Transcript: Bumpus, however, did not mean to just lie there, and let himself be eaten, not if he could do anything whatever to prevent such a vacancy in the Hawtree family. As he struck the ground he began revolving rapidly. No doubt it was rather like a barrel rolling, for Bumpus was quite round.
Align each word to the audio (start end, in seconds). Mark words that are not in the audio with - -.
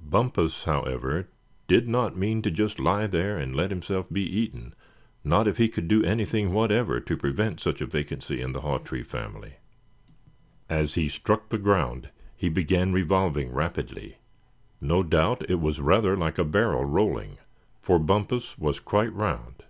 Bumpus, 0.00 0.64
however, 0.64 1.28
did 1.68 1.86
not 1.86 2.16
mean 2.16 2.40
to 2.40 2.50
just 2.50 2.78
lie 2.78 3.06
there, 3.06 3.36
and 3.36 3.54
let 3.54 3.68
himself 3.70 4.08
be 4.10 4.22
eaten, 4.22 4.72
not 5.22 5.46
if 5.46 5.58
he 5.58 5.68
could 5.68 5.86
do 5.86 6.02
anything 6.02 6.54
whatever 6.54 6.98
to 6.98 7.14
prevent 7.14 7.60
such 7.60 7.82
a 7.82 7.86
vacancy 7.86 8.40
in 8.40 8.52
the 8.52 8.62
Hawtree 8.62 9.02
family. 9.02 9.56
As 10.66 10.94
he 10.94 11.10
struck 11.10 11.50
the 11.50 11.58
ground 11.58 12.08
he 12.34 12.48
began 12.48 12.94
revolving 12.94 13.52
rapidly. 13.52 14.16
No 14.80 15.02
doubt 15.02 15.44
it 15.50 15.60
was 15.60 15.78
rather 15.78 16.16
like 16.16 16.38
a 16.38 16.44
barrel 16.44 16.86
rolling, 16.86 17.36
for 17.82 17.98
Bumpus 17.98 18.56
was 18.56 18.80
quite 18.80 19.12
round. 19.12 19.62